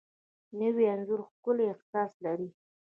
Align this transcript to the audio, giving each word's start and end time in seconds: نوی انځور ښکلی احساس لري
نوی 0.59 0.85
انځور 0.93 1.21
ښکلی 1.29 1.65
احساس 1.73 2.11
لري 2.25 2.49